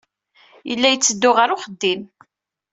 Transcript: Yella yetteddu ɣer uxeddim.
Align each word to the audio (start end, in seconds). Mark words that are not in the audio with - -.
Yella 0.69 0.87
yetteddu 0.89 1.31
ɣer 1.31 1.49
uxeddim. 1.55 2.01